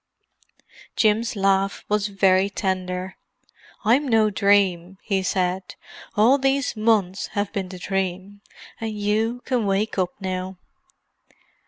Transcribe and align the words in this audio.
Jim's 0.95 1.35
laugh 1.35 1.85
was 1.87 2.07
very 2.07 2.49
tender. 2.49 3.17
"I'm 3.85 4.07
no 4.07 4.31
dream," 4.31 4.97
he 5.03 5.21
said. 5.21 5.75
"All 6.15 6.39
these 6.39 6.75
months 6.75 7.27
have 7.37 7.53
been 7.53 7.69
the 7.69 7.77
dream—and 7.77 8.97
you 8.99 9.41
can 9.45 9.67
wake 9.67 9.99
up 9.99 10.15
now." 10.19 10.57